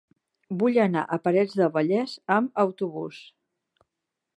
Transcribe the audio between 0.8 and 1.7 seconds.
anar a Parets